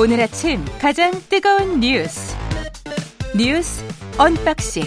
오늘 0.00 0.18
아침 0.18 0.64
가장 0.80 1.12
뜨거운 1.28 1.78
뉴스 1.78 2.34
뉴스 3.36 3.84
언박싱 4.16 4.82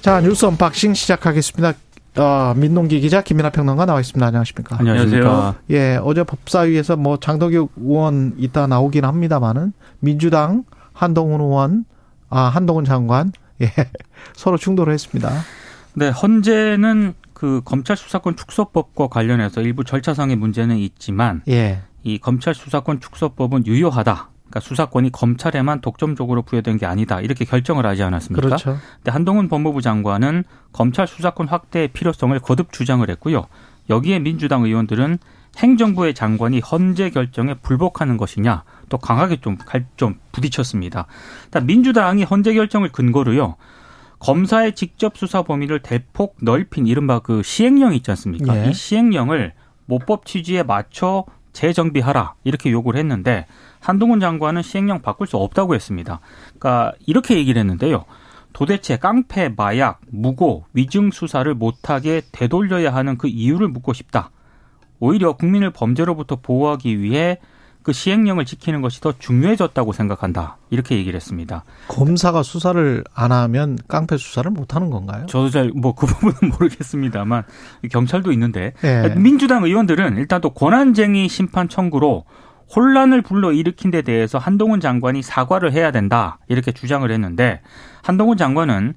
자 0.00 0.20
뉴스 0.20 0.46
언박싱 0.46 0.94
시작하겠습니다. 0.94 1.72
어, 2.16 2.54
민동기 2.56 3.00
기자 3.00 3.20
김민하 3.22 3.50
평론가 3.50 3.86
나와 3.86 3.98
있습니다. 3.98 4.24
안녕하십니까? 4.24 4.76
안녕하세요. 4.78 5.56
예, 5.70 5.98
어제 6.00 6.22
법사위에서 6.22 6.94
뭐 6.94 7.16
장동혁 7.16 7.72
의원 7.78 8.34
이따 8.38 8.68
나오긴 8.68 9.04
합니다만은 9.04 9.72
민주당 9.98 10.62
한동훈 10.92 11.40
의원, 11.40 11.86
아 12.30 12.42
한동훈 12.42 12.84
장관 12.84 13.32
예 13.60 13.72
서로 14.34 14.56
충돌을 14.56 14.92
했습니다. 14.92 15.32
네, 15.94 16.10
헌재는 16.10 17.14
그 17.32 17.62
검찰 17.64 17.96
수사권 17.96 18.36
축소법과 18.36 19.08
관련해서 19.08 19.60
일부 19.60 19.82
절차상의 19.82 20.36
문제는 20.36 20.76
있지만 20.76 21.42
예. 21.48 21.82
이 22.02 22.18
검찰 22.18 22.54
수사권 22.54 23.00
축소법은 23.00 23.66
유효하다. 23.66 24.30
그러니까 24.48 24.60
수사권이 24.60 25.12
검찰에만 25.12 25.80
독점적으로 25.80 26.42
부여된 26.42 26.78
게 26.78 26.86
아니다. 26.86 27.20
이렇게 27.20 27.44
결정을 27.44 27.84
하지 27.84 28.02
않았습니까? 28.02 28.46
그렇죠. 28.46 28.78
근데 28.96 29.10
한동훈 29.10 29.48
법무부 29.48 29.82
장관은 29.82 30.44
검찰 30.72 31.06
수사권 31.06 31.48
확대의 31.48 31.88
필요성을 31.88 32.38
거듭 32.40 32.72
주장을 32.72 33.08
했고요. 33.08 33.46
여기에 33.90 34.20
민주당 34.20 34.64
의원들은 34.64 35.18
행정부의 35.58 36.14
장관이 36.14 36.60
헌재 36.60 37.10
결정에 37.10 37.54
불복하는 37.54 38.16
것이냐 38.16 38.64
또 38.88 38.98
강하게 38.98 39.40
좀, 39.40 39.56
좀 39.96 40.18
부딪혔습니다. 40.32 41.06
일단 41.46 41.66
민주당이 41.66 42.24
헌재 42.24 42.54
결정을 42.54 42.90
근거로요. 42.90 43.56
검사의 44.18 44.74
직접 44.74 45.16
수사 45.16 45.42
범위를 45.42 45.80
대폭 45.80 46.36
넓힌 46.40 46.86
이른바 46.86 47.20
그 47.20 47.42
시행령 47.42 47.94
있지 47.94 48.10
않습니까? 48.10 48.64
예. 48.64 48.70
이 48.70 48.74
시행령을 48.74 49.52
모법 49.86 50.26
취지에 50.26 50.62
맞춰 50.62 51.24
재정비하라 51.52 52.34
이렇게 52.44 52.70
요구를 52.70 52.98
했는데 53.00 53.46
한동훈 53.80 54.20
장관은 54.20 54.62
시행령 54.62 55.02
바꿀 55.02 55.26
수 55.26 55.36
없다고 55.36 55.74
했습니다. 55.74 56.20
그러니까 56.58 56.92
이렇게 57.06 57.36
얘기를 57.36 57.58
했는데요. 57.60 58.04
도대체 58.52 58.96
깡패, 58.96 59.50
마약, 59.56 60.00
무고, 60.10 60.64
위증 60.72 61.10
수사를 61.10 61.52
못하게 61.54 62.22
되돌려야 62.32 62.94
하는 62.94 63.18
그 63.18 63.28
이유를 63.28 63.68
묻고 63.68 63.92
싶다. 63.92 64.30
오히려 65.00 65.34
국민을 65.34 65.70
범죄로부터 65.70 66.36
보호하기 66.36 67.00
위해 67.00 67.38
그 67.88 67.94
시행령을 67.94 68.44
지키는 68.44 68.82
것이 68.82 69.00
더 69.00 69.14
중요해졌다고 69.18 69.94
생각한다. 69.94 70.58
이렇게 70.68 70.98
얘기를 70.98 71.16
했습니다. 71.16 71.64
검사가 71.88 72.42
수사를 72.42 73.02
안 73.14 73.32
하면 73.32 73.78
깡패 73.88 74.18
수사를 74.18 74.50
못 74.50 74.76
하는 74.76 74.90
건가요? 74.90 75.24
저도 75.24 75.48
잘 75.48 75.72
뭐 75.74 75.94
그 75.94 76.04
부분은 76.06 76.52
모르겠습니다만 76.52 77.44
경찰도 77.90 78.30
있는데 78.32 78.74
예. 78.84 79.14
민주당 79.16 79.64
의원들은 79.64 80.18
일단 80.18 80.42
또 80.42 80.50
권한쟁의 80.50 81.30
심판 81.30 81.70
청구로 81.70 82.26
혼란을 82.76 83.22
불러 83.22 83.52
일으킨 83.52 83.90
데 83.90 84.02
대해서 84.02 84.36
한동훈 84.36 84.80
장관이 84.80 85.22
사과를 85.22 85.72
해야 85.72 85.90
된다 85.90 86.40
이렇게 86.46 86.72
주장을 86.72 87.10
했는데 87.10 87.62
한동훈 88.02 88.36
장관은 88.36 88.92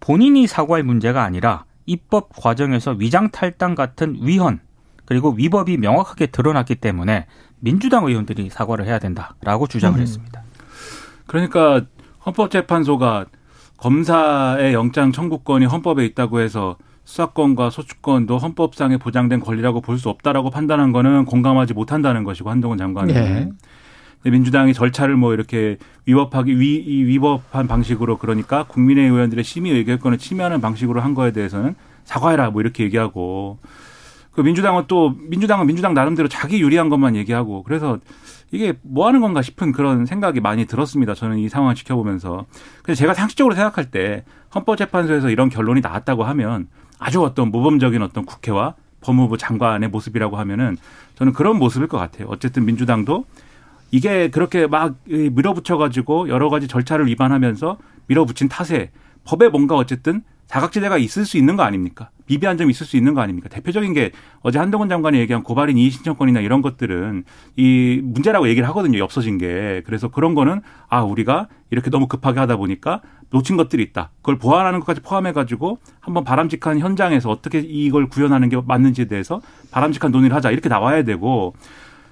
본인이 0.00 0.48
사과할 0.48 0.82
문제가 0.82 1.22
아니라 1.22 1.64
입법 1.86 2.30
과정에서 2.34 2.90
위장 2.98 3.30
탈당 3.30 3.76
같은 3.76 4.16
위헌 4.20 4.58
그리고 5.04 5.30
위법이 5.30 5.76
명확하게 5.76 6.26
드러났기 6.26 6.76
때문에 6.76 7.26
민주당 7.62 8.04
의원들이 8.04 8.50
사과를 8.50 8.86
해야 8.86 8.98
된다라고 8.98 9.68
주장을 9.68 9.96
음. 9.98 10.02
했습니다. 10.02 10.42
그러니까 11.26 11.82
헌법재판소가 12.26 13.26
검사의 13.76 14.74
영장 14.74 15.12
청구권이 15.12 15.66
헌법에 15.66 16.04
있다고 16.04 16.40
해서 16.40 16.76
수사권과 17.04 17.70
소추권도 17.70 18.38
헌법상에 18.38 18.96
보장된 18.96 19.40
권리라고 19.40 19.80
볼 19.80 19.98
수 19.98 20.08
없다라고 20.08 20.50
판단한 20.50 20.92
거는 20.92 21.24
공감하지 21.24 21.74
못한다는 21.74 22.24
것이고 22.24 22.50
한동훈 22.50 22.78
장관은 22.78 23.14
예. 23.14 23.48
근데 24.22 24.36
민주당이 24.36 24.72
절차를 24.74 25.16
뭐 25.16 25.32
이렇게 25.34 25.78
위법하기 26.06 26.58
위, 26.60 26.76
이 26.76 27.04
위법한 27.04 27.66
방식으로 27.68 28.18
그러니까 28.18 28.64
국민의 28.64 29.08
의원들의 29.08 29.42
심의 29.44 29.72
의결권을 29.72 30.18
침해하는 30.18 30.60
방식으로 30.60 31.00
한 31.00 31.14
거에 31.14 31.32
대해서는 31.32 31.74
사과해라 32.04 32.50
뭐 32.50 32.60
이렇게 32.60 32.84
얘기하고 32.84 33.58
그 34.32 34.40
민주당은 34.40 34.84
또 34.88 35.14
민주당은 35.18 35.66
민주당 35.66 35.94
나름대로 35.94 36.28
자기 36.28 36.60
유리한 36.60 36.88
것만 36.88 37.16
얘기하고 37.16 37.62
그래서 37.62 37.98
이게 38.50 38.74
뭐 38.82 39.06
하는 39.06 39.20
건가 39.20 39.42
싶은 39.42 39.72
그런 39.72 40.04
생각이 40.06 40.40
많이 40.40 40.66
들었습니다. 40.66 41.14
저는 41.14 41.38
이 41.38 41.48
상황을 41.48 41.74
지켜보면서. 41.74 42.46
그래서 42.82 42.98
제가 42.98 43.14
상식적으로 43.14 43.54
생각할 43.54 43.90
때 43.90 44.24
헌법재판소에서 44.54 45.30
이런 45.30 45.48
결론이 45.48 45.80
나왔다고 45.80 46.24
하면 46.24 46.68
아주 46.98 47.22
어떤 47.22 47.50
모범적인 47.50 48.02
어떤 48.02 48.24
국회와 48.26 48.74
법무부 49.00 49.38
장관의 49.38 49.88
모습이라고 49.88 50.36
하면은 50.36 50.76
저는 51.14 51.32
그런 51.32 51.58
모습일 51.58 51.88
것 51.88 51.98
같아요. 51.98 52.28
어쨌든 52.28 52.64
민주당도 52.64 53.24
이게 53.90 54.30
그렇게 54.30 54.66
막 54.66 54.96
밀어붙여가지고 55.06 56.28
여러 56.28 56.48
가지 56.48 56.68
절차를 56.68 57.06
위반하면서 57.06 57.78
밀어붙인 58.06 58.48
탓에 58.48 58.90
법에 59.24 59.48
뭔가 59.48 59.76
어쨌든 59.76 60.22
사각지대가 60.46 60.98
있을 60.98 61.24
수 61.24 61.38
있는 61.38 61.56
거 61.56 61.62
아닙니까? 61.62 62.10
미비한 62.26 62.56
점이 62.56 62.70
있을 62.70 62.86
수 62.86 62.96
있는 62.96 63.14
거 63.14 63.20
아닙니까? 63.20 63.48
대표적인 63.48 63.92
게 63.94 64.12
어제 64.42 64.58
한동훈 64.58 64.88
장관이 64.88 65.18
얘기한 65.18 65.42
고발인 65.42 65.78
이의 65.78 65.90
신청권이나 65.90 66.40
이런 66.40 66.62
것들은 66.62 67.24
이 67.56 68.00
문제라고 68.02 68.48
얘기를 68.48 68.68
하거든요. 68.68 69.02
없어진 69.02 69.38
게. 69.38 69.82
그래서 69.86 70.08
그런 70.08 70.34
거는 70.34 70.60
아, 70.88 71.02
우리가 71.02 71.48
이렇게 71.70 71.90
너무 71.90 72.06
급하게 72.06 72.40
하다 72.40 72.56
보니까 72.56 73.00
놓친 73.30 73.56
것들이 73.56 73.82
있다. 73.82 74.10
그걸 74.16 74.38
보완하는 74.38 74.80
것까지 74.80 75.00
포함해 75.00 75.32
가지고 75.32 75.78
한번 76.00 76.22
바람직한 76.24 76.78
현장에서 76.78 77.30
어떻게 77.30 77.60
이걸 77.60 78.08
구현하는 78.08 78.48
게 78.50 78.60
맞는지에 78.62 79.06
대해서 79.06 79.40
바람직한 79.70 80.10
논의를 80.10 80.36
하자. 80.36 80.50
이렇게 80.50 80.68
나와야 80.68 81.02
되고 81.02 81.54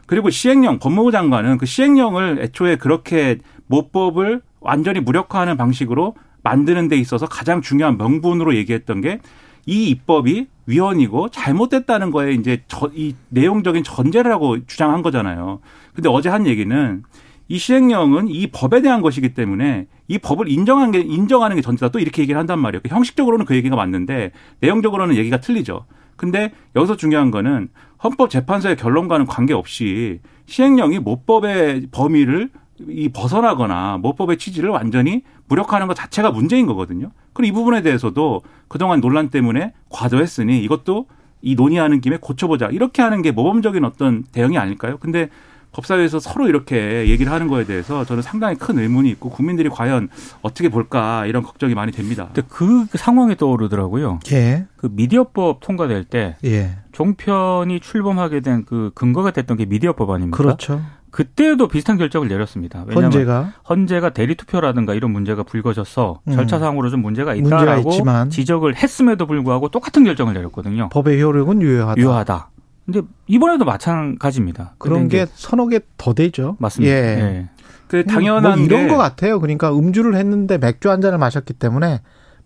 그리고 0.07 0.31
시행령 0.31 0.79
법무부 0.79 1.13
장관은 1.13 1.59
그 1.59 1.67
시행령을 1.67 2.41
애초에 2.43 2.77
그렇게 2.77 3.39
모법을 3.67 4.43
완전히 4.61 5.01
무력화하는 5.01 5.57
방식으로 5.57 6.15
만드는 6.43 6.89
데 6.89 6.97
있어서 6.97 7.27
가장 7.27 7.61
중요한 7.63 7.97
명분으로 7.97 8.55
얘기했던 8.57 9.01
게 9.01 9.21
이 9.67 9.89
입법이 9.91 10.47
위헌이고 10.67 11.29
잘못됐다는 11.31 12.11
거에 12.11 12.33
이제 12.33 12.63
저, 12.69 12.91
이 12.95 13.15
내용적인 13.29 13.83
전제라고 13.83 14.67
주장한 14.67 15.03
거잖아요. 15.03 15.61
근데 15.95 16.09
어제 16.09 16.29
한 16.29 16.47
얘기는 16.47 17.03
이 17.49 17.59
시행령은 17.59 18.29
이 18.29 18.47
법에 18.49 18.81
대한 18.81 19.01
것이기 19.01 19.35
때문에 19.35 19.87
이 20.09 20.19
법을 20.19 20.49
인정한 20.49 20.93
게 20.93 21.01
인정하는 21.01 21.57
게 21.57 21.63
전제다. 21.63 21.91
또 21.91 21.99
이렇게 21.99 22.23
얘기를 22.23 22.39
한단 22.39 22.59
말이에요. 22.61 22.83
형식적으로는 22.87 23.45
그 23.45 23.55
얘기가 23.55 23.77
맞는데 23.77 24.33
내용적으로는 24.61 25.17
얘기가 25.17 25.39
틀리죠. 25.39 25.85
근데 26.17 26.53
여기서 26.77 26.97
중요한 26.97 27.31
거는 27.31 27.69
헌법재판소의 28.03 28.77
결론과는 28.77 29.27
관계없이 29.27 30.21
시행령이 30.47 31.01
모법의 31.01 31.89
범위를 31.91 32.51
이 32.89 33.09
벗어나거나 33.11 33.99
모법의 33.99 34.39
취지를 34.39 34.71
완전히 34.71 35.23
무력화하는 35.49 35.87
것 35.87 35.95
자체가 35.95 36.31
문제인 36.31 36.67
거거든요. 36.67 37.11
그리고 37.33 37.49
이 37.49 37.53
부분에 37.53 37.83
대해서도 37.83 38.43
그동안 38.69 39.01
논란 39.01 39.29
때문에 39.31 39.73
과도했으니 39.91 40.63
이것도 40.65 41.07
이 41.43 41.55
논의하는 41.55 42.01
김에 42.01 42.19
고쳐보자. 42.21 42.67
이렇게 42.67 43.03
하는 43.03 43.23
게 43.23 43.33
모범적인 43.33 43.85
어떤 43.85 44.23
대응이 44.33 44.59
아닐까요? 44.59 44.99
근데 44.99 45.29
법사위에서 45.73 46.19
서로 46.19 46.49
이렇게 46.49 47.09
얘기를 47.09 47.31
하는 47.31 47.47
거에 47.47 47.65
대해서 47.65 48.05
저는 48.05 48.23
상당히 48.23 48.57
큰 48.57 48.79
의문이 48.79 49.09
있고 49.11 49.31
국민들이 49.31 49.69
과연 49.69 50.09
어떻게 50.43 50.69
볼까 50.69 51.27
이런 51.27 51.45
걱정이 51.45 51.75
많이 51.75 51.93
됩니다. 51.93 52.29
근데 52.35 52.43
그 52.51 52.87
상황이 52.95 53.37
떠오르더라고요. 53.37 54.19
예. 54.33 54.67
그 54.77 54.89
미디어법 54.91 55.61
통과될 55.61 56.05
때 56.05 56.37
예. 56.45 56.79
종편이 56.93 57.81
출범하게 57.81 58.41
된 58.41 58.65
그 58.67 58.91
근거가 58.95 59.31
됐던 59.31 59.57
게 59.57 59.65
미디어법 59.65 60.11
아닙니까? 60.11 60.37
그렇죠. 60.37 60.83
그때도 61.11 61.69
비슷한 61.69 61.97
결정을 61.99 62.29
내렸습니다. 62.29 62.85
왜냐하면 62.87 63.13
헌재가 63.13 63.53
헌재가 63.69 64.11
대리 64.11 64.35
투표라든가 64.37 64.95
이런 64.95 65.11
문제가 65.11 65.43
불거져서 65.43 66.21
음. 66.29 66.33
절차상으로 66.33 66.89
좀 66.91 67.03
문제가 67.03 67.35
문제가 67.35 67.63
있다라고 67.63 67.91
있지만. 67.91 68.31
지적을 68.31 68.77
했음에도 68.77 69.27
불구하고 69.27 69.69
똑같은 69.69 70.05
결정을 70.05 70.35
내렸거든요. 70.35 70.89
법의 70.91 71.21
효력은 71.23 71.63
유효하다. 71.63 72.01
유효하다. 72.01 72.51
근데 72.87 73.03
이번에도 73.27 73.65
마찬가지입니다. 73.65 74.75
그런 74.79 75.09
게 75.09 75.27
서너 75.35 75.69
개 75.69 75.81
더 75.97 76.13
되죠. 76.15 76.57
맞습니다. 76.59 76.93
예. 76.95 76.99
예. 77.21 77.49
그 77.89 78.05
당연한 78.05 78.59
뭐 78.59 78.65
이런 78.67 78.87
게 78.87 78.89
것 78.89 78.97
같아요. 78.97 79.41
그러니까 79.41 79.73
음주를 79.77 80.15
했는데 80.15 80.59
맥주 80.59 80.91
한 80.91 81.01
잔을 81.01 81.19
마셨기 81.19 81.55
때문에 81.55 82.01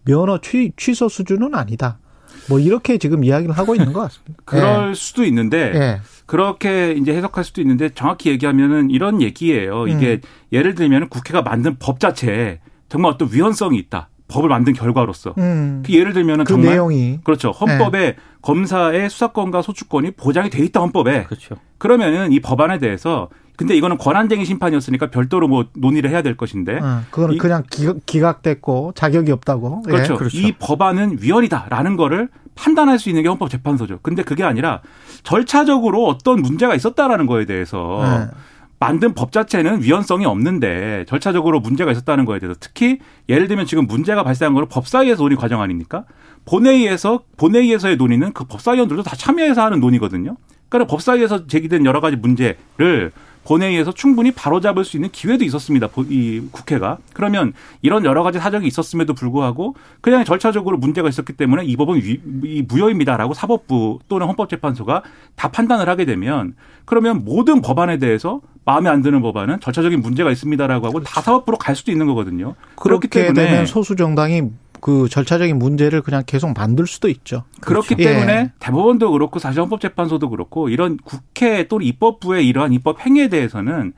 면허 0.05 0.39
취, 0.41 0.73
취소 0.77 1.09
수준은 1.09 1.55
아니다. 1.55 1.99
뭐 2.49 2.59
이렇게 2.59 2.99
지금 2.99 3.25
이야기를 3.25 3.57
하고 3.57 3.75
있는 3.75 3.93
것 3.93 4.01
같습니다. 4.01 4.43
그럴 4.45 4.95
수도 4.95 5.25
있는데 5.25 5.73
예. 5.75 5.79
예. 5.79 6.01
그렇게 6.27 6.93
이제 6.93 7.15
해석할 7.15 7.45
수도 7.45 7.61
있는데 7.61 7.91
정확히 7.91 8.31
얘기하면은 8.31 8.91
이런 8.91 9.21
얘기예요. 9.21 9.87
이게 9.87 10.21
예를 10.53 10.75
들면 10.75 11.09
국회가 11.09 11.43
만든 11.43 11.77
법 11.79 12.01
자체에 12.01 12.61
정말 12.89 13.13
어떤 13.13 13.29
위헌성이 13.31 13.79
있다. 13.79 14.09
법을 14.35 14.49
만든 14.49 14.73
결과로서. 14.73 15.35
음. 15.39 15.83
그 15.87 15.93
예를 15.93 16.13
들면은 16.13 16.45
그 16.45 16.53
정말 16.55 16.71
내용이 16.73 17.21
그렇죠. 17.23 17.51
헌법에 17.51 18.17
검사의 18.43 19.09
수사권과 19.09 19.63
소추권이 19.63 20.13
보장이 20.13 20.51
돼 20.51 20.63
있다 20.65 20.81
헌법에. 20.81 21.25
그렇죠. 21.25 21.55
그러면은 21.79 22.33
이 22.33 22.41
법안에 22.41 22.79
대해서 22.79 23.29
근데 23.57 23.77
이거는 23.77 23.99
권한쟁의 23.99 24.45
심판이었으니까 24.45 25.11
별도로 25.11 25.47
뭐 25.47 25.67
논의를 25.77 26.11
해야 26.11 26.23
될 26.23 26.37
것인데. 26.37 26.79
어, 26.83 27.03
그거는 27.11 27.37
이- 27.37 27.39
그냥 27.39 27.63
기각, 27.71 27.97
기각 28.05 28.43
됐고 28.43 28.93
자격이 28.97 29.31
없다고. 29.31 29.83
예. 29.87 29.91
그렇죠. 29.93 30.17
그렇죠. 30.17 30.37
이 30.37 30.53
법안은 30.59 31.19
위헌이다라는 31.21 31.97
거를 31.97 32.29
판단할 32.57 32.99
수 32.99 33.09
있는 33.09 33.23
게 33.23 33.29
헌법재판소죠. 33.29 34.01
근데 34.03 34.23
그게 34.25 34.43
아니라 34.43 34.81
절차적으로 35.23 36.07
어떤 36.07 36.43
문제가 36.43 36.75
있었다라는 36.75 37.27
거에 37.27 37.45
대해서 37.47 38.01
예. 38.05 38.29
만든 38.85 39.15
법 39.15 39.33
자체는 39.33 39.83
위헌성이 39.83 40.27
없는데 40.27 41.07
절차적으로 41.09 41.61
문제가 41.61 41.91
있었다는 41.91 42.27
거에 42.27 42.39
대해서 42.39 42.59
특히 42.61 42.99
예를 43.31 43.49
들면 43.49 43.65
지금 43.65 43.87
문제가 43.87 44.23
발생한 44.23 44.53
거는 44.53 44.69
법사위에서 44.69 45.23
논의 45.23 45.39
과정 45.39 45.63
아닙니까? 45.63 46.05
본회의에서 46.45 47.23
본회의에서의 47.39 47.97
논의는 47.97 48.35
그 48.35 48.45
법사위원들도 48.45 49.03
다 49.03 49.17
참여해서 49.17 49.65
하는 49.65 49.81
논의거든요. 49.81 50.37
그러니까 50.69 50.91
법사위에서 50.91 51.47
제기된 51.47 51.87
여러 51.87 52.01
가지 52.01 52.17
문제를 52.17 53.13
본회의에서 53.45 53.93
충분히 53.93 54.31
바로잡을 54.31 54.85
수 54.85 54.97
있는 54.97 55.11
기회도 55.11 55.45
있었습니다. 55.45 55.89
이 56.09 56.43
국회가. 56.51 56.99
그러면 57.13 57.53
이런 57.83 58.05
여러 58.05 58.23
가지 58.23 58.39
사정이 58.39 58.67
있었음에도 58.67 59.15
불구하고 59.15 59.75
그냥 60.01 60.25
절차적으로 60.25 60.79
문제가 60.79 61.09
있었기 61.09 61.35
때문에 61.35 61.65
이 61.65 61.77
법은 61.77 61.97
위, 61.97 62.65
무효입니다라고 62.67 63.35
사법부 63.35 64.01
또는 64.09 64.27
헌법재판소가 64.27 65.03
다 65.37 65.51
판단을 65.51 65.89
하게 65.89 66.05
되면 66.05 66.55
그러면 66.85 67.25
모든 67.25 67.61
법안에 67.61 67.99
대해서 67.99 68.41
마음에 68.65 68.89
안 68.89 69.03
드는 69.03 69.21
법안은 69.21 69.61
절차적인 69.61 70.01
문제가 70.01 70.31
있습니다라고 70.31 70.87
하고 70.87 71.03
다 71.03 71.21
사법부로 71.21 71.59
갈 71.59 71.77
수도 71.77 71.93
있는 71.93 72.07
거거든요. 72.07 72.55
그렇기 72.77 73.09
때문에 73.09 73.33
되면 73.35 73.67
소수 73.67 73.95
정당이 73.95 74.43
그 74.85 75.09
절차적인 75.09 75.59
문제를 75.59 76.03
그냥 76.03 76.25
계속 76.27 76.53
만들 76.53 76.87
수도 76.87 77.09
있죠. 77.09 77.45
그렇기 77.63 77.95
그렇죠. 77.95 78.11
때문에 78.11 78.33
예. 78.35 78.53
대법원도 78.59 79.13
그렇고 79.13 79.39
사실 79.39 79.63
헌법재판소도 79.63 80.29
그렇고 80.29 80.69
이런 80.69 80.99
국회 80.99 81.67
또는 81.69 81.87
입법부의 81.87 82.47
이러한 82.47 82.75
입법 82.75 83.01
행위에 83.01 83.29
대해서는 83.29 83.95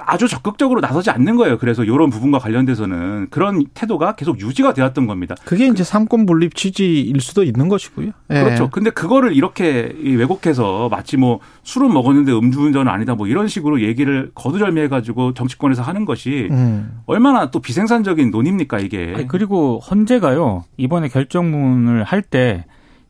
아주 0.00 0.28
적극적으로 0.28 0.80
나서지 0.80 1.10
않는 1.10 1.36
거예요. 1.36 1.58
그래서 1.58 1.84
이런 1.84 2.10
부분과 2.10 2.38
관련돼서는 2.38 3.28
그런 3.30 3.64
태도가 3.74 4.14
계속 4.16 4.40
유지가 4.40 4.72
되었던 4.74 5.06
겁니다. 5.06 5.34
그게 5.44 5.66
이제 5.66 5.84
삼권 5.84 6.26
분립 6.26 6.54
취지일 6.54 7.20
수도 7.20 7.42
있는 7.42 7.68
것이고요. 7.68 8.10
예. 8.30 8.42
그렇죠. 8.42 8.68
근데 8.70 8.90
그거를 8.90 9.34
이렇게 9.34 9.92
왜곡해서 10.02 10.88
마치 10.90 11.16
뭐 11.16 11.40
술은 11.62 11.92
먹었는데 11.92 12.32
음주운전은 12.32 12.90
아니다 12.90 13.14
뭐 13.14 13.26
이런 13.26 13.48
식으로 13.48 13.80
얘기를 13.82 14.30
거두절미해 14.34 14.88
가지고 14.88 15.34
정치권에서 15.34 15.82
하는 15.82 16.04
것이 16.04 16.48
음. 16.50 17.00
얼마나 17.06 17.50
또 17.50 17.60
비생산적인 17.60 18.30
논의입니까 18.30 18.78
이게. 18.78 19.12
아니, 19.16 19.28
그리고 19.28 19.78
헌재가요 19.80 20.64
이번에 20.76 21.08
결정문을 21.08 22.04
할 22.04 22.22
때 22.22 22.64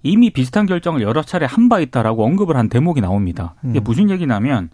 이미 0.05 0.31
비슷한 0.31 0.67
결정을 0.67 1.02
여러 1.02 1.23
차례 1.23 1.44
한 1.44 1.69
바 1.69 1.81
있다라고 1.81 2.25
언급을 2.25 2.56
한 2.56 2.69
대목이 2.69 3.00
나옵니다. 3.00 3.55
이게 3.64 3.81
음. 3.81 3.85
무슨 3.85 4.11
얘기냐면 4.11 4.70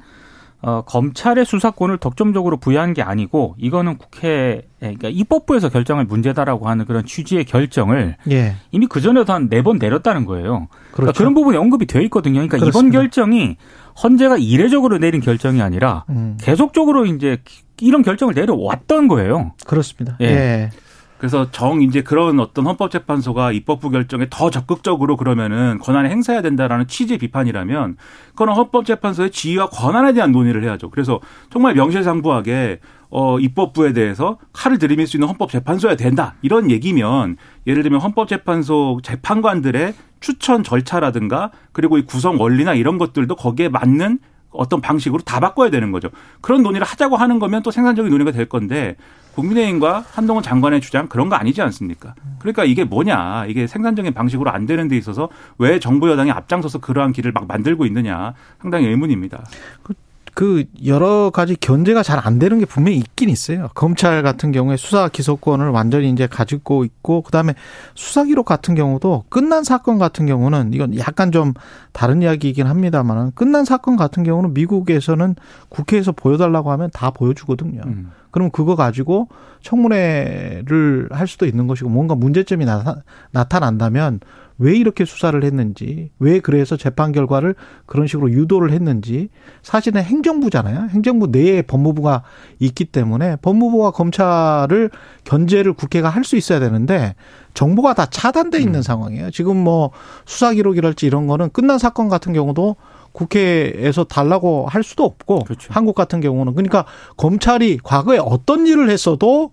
어, 0.67 0.83
검찰의 0.83 1.45
수사권을 1.45 1.99
독점적으로 1.99 2.57
부여한 2.57 2.95
게 2.95 3.03
아니고 3.03 3.55
이거는 3.59 3.99
국회 3.99 4.63
그러니까 4.81 5.09
입법부에서 5.09 5.69
결정할 5.69 6.05
문제다라고 6.07 6.69
하는 6.69 6.85
그런 6.87 7.05
취지의 7.05 7.45
결정을 7.45 8.17
예. 8.31 8.57
이미 8.73 8.87
그 8.87 9.01
전에도 9.01 9.33
한 9.33 9.49
네 9.51 9.63
번 9.63 9.79
내렸다는 9.79 10.25
거예요. 10.25 10.69
그러니까 10.93 10.93
그렇죠. 10.95 11.19
그런 11.19 11.35
부분이 11.35 11.57
언급이 11.59 11.87
되어 11.87 12.01
있거든요. 12.03 12.35
그러니까 12.37 12.59
그렇습니다. 12.59 12.79
이번 12.79 12.91
결정이 12.91 13.57
헌재가 14.03 14.39
이례적으로 14.39 14.99
내린 14.99 15.21
결정이 15.21 15.61
아니라 15.63 16.05
음. 16.09 16.37
계속적으로 16.41 17.07
이제 17.07 17.39
이런 17.81 18.03
결정을 18.03 18.35
내려왔던 18.35 19.09
거예요. 19.09 19.53
그렇습니다. 19.67 20.17
예. 20.21 20.27
예. 20.27 20.71
그래서 21.19 21.51
정 21.51 21.81
이제 21.81 22.03
그런 22.03 22.41
어떤 22.41 22.67
헌법재판소가 22.67 23.53
입법부 23.53 23.91
결정에 23.91 24.27
더 24.31 24.51
적극적으로 24.51 25.17
그러면은 25.17 25.79
권한을 25.79 26.11
행사해야 26.11 26.43
된다라는 26.43 26.87
취지의 26.87 27.19
비판이라면 27.19 27.97
그건 28.31 28.49
헌법재판소의 28.51 29.31
지위와 29.31 29.69
권한에 29.69 30.13
대한 30.13 30.33
논의를 30.33 30.65
해야죠. 30.65 30.91
그래서 30.91 31.21
정말 31.51 31.75
명실상부하게 31.75 32.81
어 33.11 33.39
입법부에 33.39 33.93
대해서 33.93 34.39
칼을 34.53 34.79
들이밀 34.79 35.07
수 35.07 35.17
있는 35.17 35.29
헌법재판소야 35.29 35.95
된다 35.95 36.35
이런 36.43 36.71
얘기면 36.71 37.37
예를 37.67 37.85
들면 37.85 38.01
헌법재판소 38.01 39.01
재판관들의 39.05 39.95
추천 40.19 40.65
절차라든가 40.65 41.53
그리고 41.73 41.97
이 41.97 42.03
구성 42.05 42.41
원리나 42.41 42.75
이런 42.75 42.99
것들도 42.99 43.37
거기에 43.37 43.69
맞는 43.69 44.19
어떤 44.51 44.81
방식으로 44.81 45.23
다 45.23 45.41
바꿔야 45.41 45.71
되는 45.71 45.93
거죠. 45.93 46.11
그런 46.41 46.63
논의를 46.63 46.87
하자고 46.87 47.17
하는 47.17 47.39
거면 47.39 47.63
또 47.63 47.71
생산적인 47.71 48.11
논의가 48.11 48.33
될 48.33 48.47
건데 48.47 48.97
국민의힘과 49.35 50.05
한동훈 50.13 50.43
장관의 50.43 50.81
주장 50.81 51.09
그런 51.09 51.29
거 51.29 51.37
아니지 51.37 51.61
않습니까? 51.63 52.15
그러니까 52.39 52.65
이게 52.65 52.85
뭐냐. 52.85 53.47
이게 53.47 53.67
생산적인 53.67 54.15
방식으로 54.15 54.51
안 54.51 54.67
되는 54.67 54.89
데 54.89 54.97
있어서 54.97 55.29
왜 55.59 55.79
정부 55.79 56.09
여당이 56.11 56.31
앞장서서 56.31 56.79
그러한 56.81 57.13
길을 57.13 57.33
막 57.33 57.47
만들고 57.47 57.87
있느냐. 57.87 58.35
상당히 58.61 58.87
의문입니다. 58.87 59.45
그, 59.83 59.95
그 60.35 60.65
여러 60.85 61.31
가지 61.31 61.55
견제가 61.55 62.03
잘 62.03 62.25
안 62.25 62.39
되는 62.39 62.59
게 62.59 62.65
분명히 62.65 62.99
있긴 62.99 63.29
있어요. 63.29 63.69
검찰 63.75 64.23
같은 64.23 64.51
경우에 64.51 64.77
수사 64.77 65.09
기소권을 65.09 65.69
완전히 65.69 66.09
이제 66.11 66.27
가지고 66.27 66.85
있고 66.85 67.21
그다음에 67.23 67.55
수사 67.95 68.25
기록 68.25 68.47
같은 68.47 68.75
경우도 68.75 69.25
끝난 69.29 69.63
사건 69.63 69.99
같은 69.99 70.25
경우는 70.27 70.73
이건 70.73 70.97
약간 70.99 71.33
좀 71.33 71.53
다른 71.93 72.23
이야기이긴 72.23 72.67
합니다만은 72.67 73.33
끝난 73.35 73.65
사건 73.65 73.97
같은 73.97 74.23
경우는 74.23 74.55
미국에서는 74.55 75.35
국회에서 75.69 76.13
보여달라고 76.13 76.71
하면 76.73 76.89
다 76.95 77.11
보여주거든요. 77.11 77.83
음. 77.85 78.11
그럼 78.31 78.51
그거 78.51 78.75
가지고 78.75 79.29
청문회를 79.61 81.09
할 81.11 81.27
수도 81.27 81.47
있는 81.47 81.67
것이고 81.67 81.89
뭔가 81.89 82.15
문제점이 82.15 82.65
나타, 82.65 82.97
나타난다면 83.33 84.21
왜 84.59 84.77
이렇게 84.77 85.05
수사를 85.05 85.43
했는지, 85.43 86.11
왜 86.19 86.41
그래서 86.41 86.77
재판 86.77 87.13
결과를 87.13 87.55
그런 87.87 88.07
식으로 88.07 88.31
유도를 88.31 88.73
했는지, 88.73 89.29
사실은 89.63 90.03
행정부잖아요. 90.03 90.89
행정부 90.91 91.29
내에 91.29 91.63
법무부가 91.63 92.23
있기 92.61 92.85
때문에 92.87 93.37
법무부와 93.37 93.91
검찰을 93.93 94.91
견제를 95.25 95.73
국회가 95.73 96.09
할 96.09 96.25
수 96.25 96.37
있어야 96.37 96.59
되는데 96.59 97.15
정보가 97.53 97.95
다 97.95 98.07
차단돼 98.07 98.59
있는 98.59 98.77
음. 98.77 98.83
상황이에요. 98.83 99.31
지금 99.31 99.57
뭐 99.57 99.91
수사 100.25 100.53
기록이랄지 100.53 101.07
이런 101.07 101.27
거는 101.27 101.51
끝난 101.51 101.79
사건 101.79 102.09
같은 102.09 102.33
경우도 102.33 102.77
국회에서 103.13 104.05
달라고 104.05 104.67
할 104.67 104.83
수도 104.83 105.05
없고 105.05 105.41
그렇죠. 105.45 105.73
한국 105.73 105.95
같은 105.95 106.21
경우는 106.21 106.55
그러니까 106.55 106.85
검찰이 107.17 107.79
과거에 107.85 108.19
어떤 108.19 108.67
일을 108.67 108.91
했어도 108.91 109.53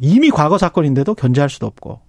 이미 0.00 0.30
과거 0.30 0.58
사건인데도 0.58 1.14
견제할 1.14 1.48
수도 1.48 1.66
없고 1.66 2.00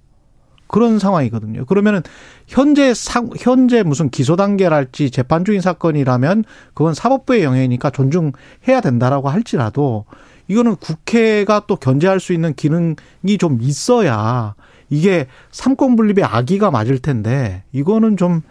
그런 0.69 0.99
상황이거든요. 0.99 1.65
그러면은 1.65 2.01
현재 2.47 2.93
상 2.93 3.29
현재 3.37 3.83
무슨 3.83 4.09
기소 4.09 4.35
단계랄지 4.37 5.11
재판 5.11 5.43
중인 5.43 5.59
사건이라면 5.59 6.45
그건 6.73 6.93
사법부의 6.93 7.43
영역이니까 7.43 7.89
존중해야 7.89 8.79
된다라고 8.81 9.27
할지라도 9.27 10.05
이거는 10.47 10.77
국회가 10.77 11.63
또 11.67 11.75
견제할 11.75 12.19
수 12.19 12.33
있는 12.33 12.53
기능이 12.53 13.37
좀 13.39 13.57
있어야 13.61 14.55
이게 14.89 15.27
삼권 15.51 15.95
분립의 15.95 16.23
악의가 16.23 16.71
맞을 16.71 16.99
텐데 16.99 17.63
이거는 17.71 18.15
좀 18.15 18.41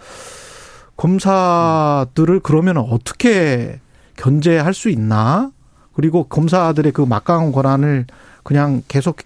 검사들을 0.97 2.41
그러면 2.41 2.79
어떻게 2.79 3.81
견제할 4.17 4.75
수 4.75 4.91
있나? 4.91 5.53
그리고 5.95 6.25
검사들의 6.25 6.93
그 6.93 7.03
막강한 7.03 7.53
권한을 7.53 8.07
그냥 8.49 8.81
계속 8.89 9.19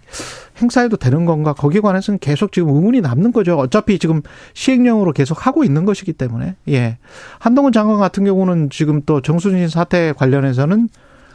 행사해도 0.60 0.96
되는 0.96 1.26
건가? 1.26 1.52
거기에 1.52 1.80
관해서는 1.80 2.18
계속 2.18 2.50
지금 2.50 2.70
의문이 2.70 3.02
남는 3.02 3.30
거죠. 3.30 3.56
어차피 3.56 4.00
지금 4.00 4.20
시행령으로 4.52 5.12
계속 5.12 5.46
하고 5.46 5.62
있는 5.62 5.84
것이기 5.84 6.12
때문에. 6.12 6.56
예. 6.70 6.98
한동훈 7.38 7.70
장관 7.70 8.00
같은 8.00 8.24
경우는 8.24 8.70
지금 8.70 9.00
또 9.06 9.20
정순신 9.20 9.68
사태 9.68 10.12
관련해서는 10.12 10.88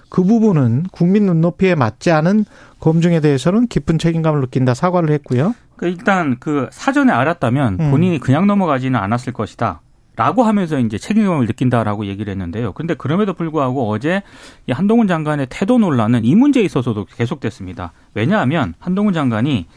그 0.09 0.21
부분은 0.21 0.87
국민 0.91 1.27
눈높이에 1.27 1.75
맞지 1.75 2.11
않은 2.11 2.43
검증에 2.81 3.21
대해서는 3.21 3.67
깊은 3.67 3.99
책임감을 3.99 4.41
느낀다 4.41 4.73
사과를 4.73 5.09
했고요. 5.11 5.55
그 5.77 5.87
일단 5.87 6.35
그 6.41 6.67
사전에 6.73 7.13
알았다면 7.13 7.77
음. 7.79 7.91
본인이 7.91 8.19
그냥 8.19 8.47
넘어가지는 8.47 8.99
않았을 8.99 9.31
것이다. 9.31 9.79
라고 10.17 10.43
하면서 10.43 10.79
이제 10.79 10.97
책임감을 10.97 11.45
느낀다라고 11.45 12.07
얘기를 12.07 12.31
했는데요. 12.31 12.73
근데 12.73 12.95
그럼에도 12.95 13.33
불구하고 13.33 13.87
어제 13.87 14.23
이 14.65 14.71
한동훈 14.71 15.07
장관의 15.07 15.45
태도 15.51 15.77
논란은 15.77 16.25
이 16.25 16.33
문제에 16.33 16.63
있어서도 16.63 17.05
계속됐습니다. 17.05 17.93
왜냐하면 18.15 18.73
한동훈 18.79 19.13
장관이 19.13 19.67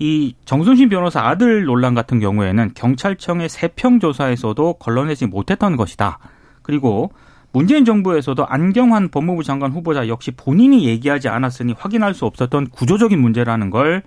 이 0.00 0.34
정순신 0.44 0.88
변호사 0.88 1.22
아들 1.28 1.64
논란 1.64 1.94
같은 1.94 2.18
경우에는 2.18 2.72
경찰청의 2.74 3.48
세평 3.48 4.00
조사에서도 4.00 4.74
걸러내지 4.74 5.26
못했던 5.26 5.76
것이다. 5.76 6.18
그리고 6.62 7.12
문재인 7.52 7.84
정부에서도 7.84 8.46
안경환 8.46 9.10
법무부 9.10 9.44
장관 9.44 9.70
후보자 9.70 10.08
역시 10.08 10.32
본인이 10.32 10.86
얘기하지 10.86 11.28
않았으니 11.28 11.74
확인할 11.78 12.14
수 12.14 12.26
없었던 12.26 12.70
구조적인 12.70 13.18
문제라는 13.20 13.70
걸 13.70 14.02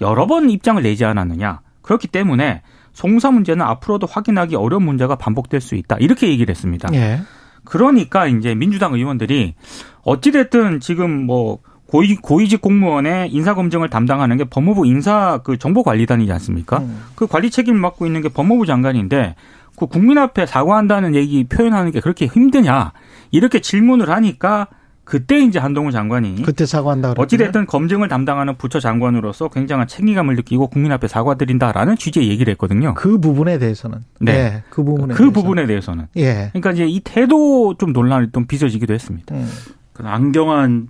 여러 0.00 0.26
번 0.26 0.50
입장을 0.50 0.82
내지 0.82 1.04
않았느냐. 1.04 1.60
그렇기 1.82 2.08
때문에 2.08 2.62
송사 2.92 3.30
문제는 3.30 3.64
앞으로도 3.64 4.06
확인하기 4.06 4.56
어려운 4.56 4.84
문제가 4.84 5.16
반복될 5.16 5.60
수 5.60 5.74
있다. 5.74 5.96
이렇게 5.98 6.28
얘기를 6.28 6.50
했습니다. 6.50 6.88
예. 6.94 7.20
그러니까 7.64 8.26
이제 8.26 8.54
민주당 8.54 8.94
의원들이 8.94 9.54
어찌됐든 10.02 10.80
지금 10.80 11.26
뭐 11.26 11.58
고위, 11.86 12.16
고위직 12.16 12.62
공무원의 12.62 13.30
인사검증을 13.30 13.90
담당하는 13.90 14.36
게 14.36 14.44
법무부 14.44 14.86
인사 14.86 15.40
그 15.44 15.58
정보관리단이지 15.58 16.32
않습니까? 16.32 16.78
음. 16.78 17.02
그 17.14 17.26
관리 17.26 17.50
책임을 17.50 17.78
맡고 17.80 18.06
있는 18.06 18.22
게 18.22 18.28
법무부 18.30 18.66
장관인데 18.66 19.36
그 19.76 19.86
국민 19.86 20.18
앞에 20.18 20.46
사과한다는 20.46 21.14
얘기 21.14 21.44
표현하는 21.44 21.90
게 21.92 22.00
그렇게 22.00 22.26
힘드냐 22.26 22.92
이렇게 23.30 23.60
질문을 23.60 24.08
하니까 24.10 24.68
그때 25.04 25.40
이제 25.40 25.58
한동훈 25.58 25.90
장관이 25.90 26.42
그때 26.42 26.64
사과한다 26.64 27.14
그랬 27.14 27.22
어찌됐든 27.24 27.66
검증을 27.66 28.08
담당하는 28.08 28.56
부처 28.56 28.78
장관으로서 28.78 29.48
굉장한 29.48 29.88
책임감을 29.88 30.36
느끼고 30.36 30.68
국민 30.68 30.92
앞에 30.92 31.08
사과드린다라는 31.08 31.96
취지의 31.96 32.28
얘기를 32.28 32.52
했거든요. 32.52 32.94
그 32.94 33.18
부분에 33.18 33.58
대해서는 33.58 33.98
네. 34.20 34.32
예, 34.32 34.62
그 34.70 34.84
부분에 34.84 35.14
그 35.14 35.18
대해서는. 35.18 35.32
부분에 35.32 35.66
대해서는. 35.66 36.06
예. 36.16 36.50
그러니까 36.52 36.70
이제 36.72 36.86
이 36.86 37.00
태도 37.00 37.74
좀 37.78 37.92
논란이 37.92 38.28
좀 38.32 38.46
빚어지기도 38.46 38.94
했습니다. 38.94 39.34
음. 39.34 39.48
그 39.92 40.04
안경환 40.06 40.88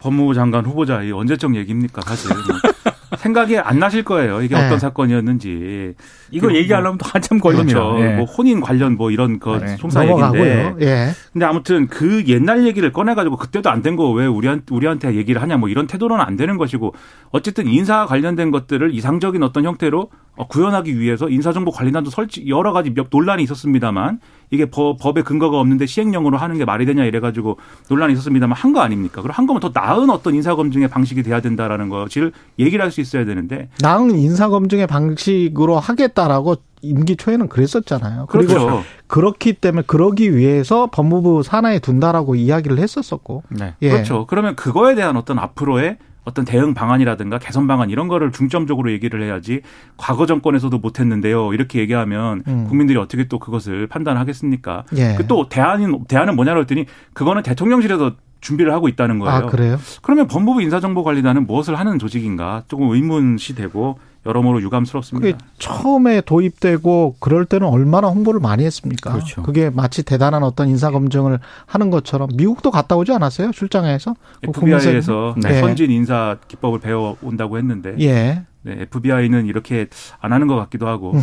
법무부 0.00 0.34
장관 0.34 0.64
후보자 0.64 1.02
이 1.02 1.12
언제적 1.12 1.54
얘기입니까 1.54 2.00
사실 2.02 2.30
생각이 3.22 3.56
안 3.58 3.78
나실 3.78 4.02
거예요 4.02 4.42
이게 4.42 4.56
네. 4.56 4.66
어떤 4.66 4.78
사건이었는지 4.78 5.94
이거 6.32 6.48
그 6.48 6.56
얘기하려면 6.56 6.98
또 6.98 7.06
한참 7.08 7.38
걸립니다. 7.38 7.78
그렇죠. 7.80 8.04
예. 8.04 8.16
뭐 8.16 8.24
혼인 8.24 8.60
관련 8.60 8.96
뭐 8.96 9.10
이런 9.10 9.38
그 9.38 9.58
네. 9.62 9.76
송사 9.76 10.04
얘기인데. 10.06 10.74
예. 10.80 11.10
근데 11.32 11.46
아무튼 11.46 11.86
그 11.86 12.24
옛날 12.26 12.66
얘기를 12.66 12.90
꺼내가지고 12.92 13.36
그때도 13.36 13.70
안 13.70 13.82
된 13.82 13.96
거 13.96 14.10
왜 14.12 14.26
우리한, 14.26 14.62
우리한테 14.70 15.14
얘기를 15.14 15.40
하냐 15.42 15.56
뭐 15.58 15.68
이런 15.68 15.86
태도로는 15.86 16.24
안 16.24 16.36
되는 16.36 16.56
것이고 16.56 16.94
어쨌든 17.30 17.66
인사 17.68 18.06
관련된 18.06 18.50
것들을 18.50 18.92
이상적인 18.94 19.42
어떤 19.42 19.64
형태로 19.64 20.10
어, 20.31 20.31
구현하기 20.48 20.98
위해서 20.98 21.28
인사정보 21.28 21.70
관리단도 21.72 22.10
설치 22.10 22.48
여러 22.48 22.72
가지 22.72 22.90
몇 22.90 23.08
논란이 23.10 23.42
있었습니다만 23.44 24.18
이게 24.50 24.66
법, 24.70 24.98
법에 24.98 25.22
근거가 25.22 25.58
없는데 25.58 25.86
시행령으로 25.86 26.36
하는 26.38 26.56
게 26.58 26.64
말이 26.64 26.84
되냐 26.86 27.04
이래가지고 27.04 27.58
논란이 27.88 28.12
있었습니다만 28.14 28.56
한 28.56 28.72
거 28.72 28.80
아닙니까? 28.80 29.20
그리고 29.20 29.34
한 29.34 29.46
거면 29.46 29.60
더 29.60 29.70
나은 29.74 30.08
어떤 30.10 30.34
인사검증의 30.34 30.88
방식이 30.88 31.22
돼야 31.22 31.40
된다라는 31.40 31.88
것을 31.90 32.32
얘기를 32.58 32.82
할 32.82 32.90
수 32.90 33.00
있어야 33.00 33.24
되는데 33.24 33.68
나은 33.82 34.14
인사 34.16 34.48
검증의 34.48 34.86
방식으로 34.86 35.78
하겠다라고 35.78 36.56
임기 36.82 37.16
초에는 37.16 37.48
그랬었잖아요. 37.48 38.26
그리고 38.28 38.48
그렇죠. 38.54 38.82
그렇기 39.06 39.52
때문에 39.54 39.84
그러기 39.86 40.34
위해서 40.36 40.88
법무부 40.90 41.42
산하에 41.44 41.78
둔다라고 41.78 42.34
이야기를 42.34 42.78
했었었고. 42.78 43.44
네. 43.50 43.74
예. 43.82 43.90
그렇죠. 43.90 44.26
그러면 44.26 44.56
그거에 44.56 44.94
대한 44.96 45.16
어떤 45.16 45.38
앞으로의 45.38 45.98
어떤 46.24 46.44
대응 46.44 46.74
방안이라든가 46.74 47.38
개선 47.38 47.66
방안 47.66 47.90
이런 47.90 48.08
거를 48.08 48.30
중점적으로 48.32 48.92
얘기를 48.92 49.22
해야지 49.22 49.62
과거 49.96 50.26
정권에서도 50.26 50.76
못했는데요. 50.78 51.52
이렇게 51.52 51.80
얘기하면 51.80 52.42
음. 52.46 52.64
국민들이 52.68 52.98
어떻게 52.98 53.26
또 53.28 53.38
그것을 53.38 53.86
판단하겠습니까? 53.88 54.84
예. 54.96 55.14
그또 55.16 55.48
대안은 55.48 56.04
대안은 56.06 56.36
뭐냐고 56.36 56.60
했더니 56.60 56.86
그거는 57.12 57.42
대통령실에서 57.42 58.12
준비를 58.40 58.72
하고 58.72 58.88
있다는 58.88 59.18
거예요. 59.20 59.34
아 59.34 59.46
그래요? 59.46 59.78
그러면 60.02 60.26
법무부 60.26 60.62
인사정보관리단은 60.62 61.46
무엇을 61.46 61.76
하는 61.78 61.98
조직인가 61.98 62.64
조금 62.68 62.90
의문시 62.90 63.54
되고 63.54 63.98
여러모로 64.24 64.58
그게 64.58 64.66
유감스럽습니다. 64.66 65.38
처음에 65.58 66.20
도입되고 66.20 67.16
그럴 67.18 67.44
때는 67.44 67.66
얼마나 67.66 68.08
홍보를 68.08 68.40
많이 68.40 68.64
했습니까? 68.64 69.12
그렇죠. 69.12 69.42
게 69.52 69.70
마치 69.70 70.02
대단한 70.02 70.42
어떤 70.42 70.68
인사 70.68 70.90
검증을 70.90 71.38
하는 71.66 71.90
것처럼 71.90 72.28
미국도 72.36 72.70
갔다 72.70 72.96
오지 72.96 73.12
않았어요? 73.12 73.50
출장에서? 73.50 74.14
그 74.40 74.50
FBI에서 74.50 75.34
네. 75.36 75.60
선진 75.60 75.90
인사 75.90 76.36
기법을 76.48 76.80
배워 76.80 77.16
온다고 77.22 77.58
했는데 77.58 77.96
예. 78.00 78.44
네, 78.64 78.82
FBI는 78.82 79.46
이렇게 79.46 79.88
안 80.20 80.32
하는 80.32 80.46
것 80.46 80.54
같기도 80.56 80.86
하고 80.86 81.12
음. 81.12 81.20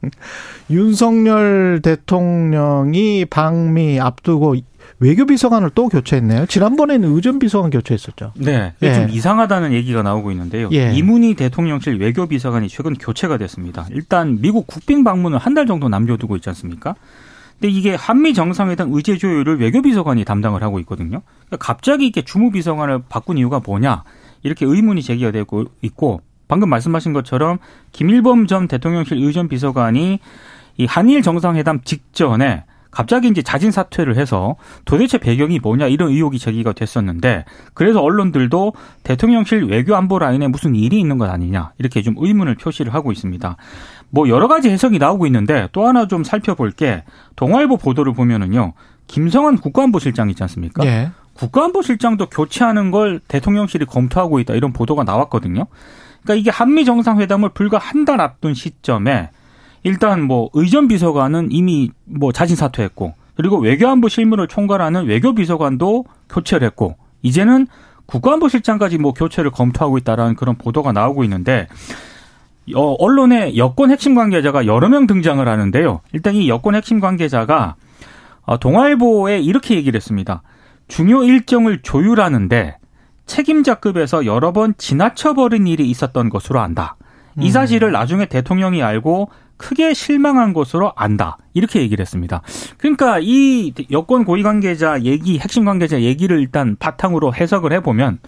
네. 0.00 0.10
윤석열 0.70 1.80
대통령이 1.82 3.24
방미 3.24 3.98
앞두고 4.00 4.54
외교비서관을 5.00 5.70
또 5.74 5.88
교체했네요. 5.88 6.46
지난번에는 6.46 7.14
의전비서관 7.14 7.70
교체했었죠. 7.70 8.32
네. 8.36 8.72
예. 8.82 8.94
좀 8.94 9.10
이상하다는 9.10 9.72
얘기가 9.72 10.02
나오고 10.02 10.30
있는데요. 10.32 10.68
예. 10.72 10.92
이문희 10.92 11.34
대통령실 11.34 11.96
외교비서관이 12.00 12.68
최근 12.68 12.94
교체가 12.94 13.36
됐습니다. 13.38 13.86
일단 13.90 14.40
미국 14.40 14.66
국빈 14.66 15.04
방문을 15.04 15.38
한 15.38 15.56
달 15.56 15.66
정도 15.66 15.88
남겨두고 15.88 16.36
있지 16.36 16.50
않습니까? 16.50 16.94
근데 17.58 17.72
이게 17.72 17.94
한미 17.94 18.34
정상회담 18.34 18.90
의제 18.92 19.16
조율을 19.16 19.58
외교비서관이 19.58 20.24
담당을 20.26 20.62
하고 20.62 20.78
있거든요. 20.80 21.22
그러니까 21.46 21.56
갑자기 21.58 22.04
이렇게 22.04 22.20
주무비서관을 22.22 23.04
바꾼 23.08 23.38
이유가 23.38 23.60
뭐냐 23.64 24.04
이렇게 24.42 24.66
의문이 24.66 25.02
제기가 25.02 25.30
되고 25.30 25.64
있고 25.80 26.20
방금 26.48 26.68
말씀하신 26.68 27.14
것처럼 27.14 27.58
김일범 27.92 28.46
전 28.46 28.68
대통령실 28.68 29.16
의전 29.22 29.48
비서관이 29.48 30.20
이 30.76 30.84
한일 30.84 31.22
정상회담 31.22 31.80
직전에 31.84 32.64
갑자기 32.90 33.28
이제 33.28 33.42
자진 33.42 33.70
사퇴를 33.70 34.16
해서 34.16 34.56
도대체 34.84 35.18
배경이 35.18 35.58
뭐냐 35.58 35.86
이런 35.88 36.10
의혹이 36.10 36.38
제기가 36.38 36.72
됐었는데 36.72 37.44
그래서 37.74 38.00
언론들도 38.00 38.72
대통령실 39.02 39.64
외교안보 39.64 40.18
라인에 40.18 40.48
무슨 40.48 40.74
일이 40.74 40.98
있는 40.98 41.18
것 41.18 41.28
아니냐 41.28 41.72
이렇게 41.78 42.02
좀 42.02 42.14
의문을 42.18 42.54
표시를 42.54 42.94
하고 42.94 43.12
있습니다. 43.12 43.56
뭐 44.10 44.28
여러 44.28 44.48
가지 44.48 44.70
해석이 44.70 44.98
나오고 44.98 45.26
있는데 45.26 45.68
또 45.72 45.86
하나 45.86 46.06
좀 46.08 46.24
살펴볼 46.24 46.70
게 46.70 47.04
동아일보 47.36 47.76
보도를 47.76 48.12
보면은요 48.14 48.72
김성환 49.08 49.58
국가안보실장 49.58 50.30
있지 50.30 50.42
않습니까? 50.42 50.84
예. 50.86 51.10
국가안보실장도 51.34 52.26
교체하는 52.26 52.90
걸 52.90 53.20
대통령실이 53.28 53.84
검토하고 53.84 54.40
있다 54.40 54.54
이런 54.54 54.72
보도가 54.72 55.04
나왔거든요. 55.04 55.66
그러니까 56.22 56.34
이게 56.40 56.50
한미 56.50 56.84
정상회담을 56.84 57.50
불과 57.50 57.78
한 57.78 58.04
달 58.04 58.20
앞둔 58.20 58.54
시점에 58.54 59.30
일단 59.86 60.20
뭐 60.20 60.50
의전 60.52 60.88
비서관은 60.88 61.52
이미 61.52 61.92
뭐 62.06 62.32
자진 62.32 62.56
사퇴했고 62.56 63.14
그리고 63.36 63.58
외교안보 63.58 64.08
실무를 64.08 64.48
총괄하는 64.48 65.06
외교 65.06 65.32
비서관도 65.32 66.06
교체를 66.28 66.66
했고 66.66 66.96
이제는 67.22 67.68
국가안보실장까지 68.06 68.98
뭐 68.98 69.12
교체를 69.12 69.52
검토하고 69.52 69.96
있다라는 69.98 70.34
그런 70.34 70.56
보도가 70.56 70.90
나오고 70.90 71.22
있는데 71.22 71.68
어, 72.74 72.96
언론에 72.98 73.56
여권 73.56 73.92
핵심 73.92 74.16
관계자가 74.16 74.66
여러 74.66 74.88
명 74.88 75.06
등장을 75.06 75.46
하는데요. 75.46 76.00
일단 76.12 76.34
이 76.34 76.48
여권 76.48 76.74
핵심 76.74 76.98
관계자가 76.98 77.76
어, 78.42 78.58
동아일보에 78.58 79.38
이렇게 79.38 79.76
얘기를 79.76 79.96
했습니다. 79.96 80.42
중요 80.88 81.22
일정을 81.22 81.82
조율하는데 81.82 82.78
책임자급에서 83.26 84.26
여러 84.26 84.52
번 84.52 84.74
지나쳐버린 84.78 85.68
일이 85.68 85.88
있었던 85.88 86.28
것으로 86.28 86.58
안다. 86.58 86.96
이 87.38 87.50
사실을 87.50 87.92
나중에 87.92 88.26
대통령이 88.26 88.82
알고 88.82 89.30
크게 89.56 89.94
실망한 89.94 90.52
것으로 90.52 90.92
안다. 90.96 91.38
이렇게 91.54 91.80
얘기를 91.80 92.02
했습니다. 92.02 92.42
그러니까 92.78 93.18
이 93.20 93.72
여권 93.90 94.24
고위 94.24 94.42
관계자 94.42 95.00
얘기, 95.02 95.38
핵심 95.38 95.64
관계자 95.64 96.00
얘기를 96.00 96.38
일단 96.40 96.76
바탕으로 96.78 97.34
해석을 97.34 97.72
해보면 97.74 98.18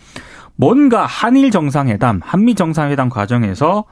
뭔가 0.56 1.06
한일 1.06 1.50
정상회담, 1.50 2.20
한미 2.22 2.54
정상회담 2.54 3.10
과정에서 3.10 3.84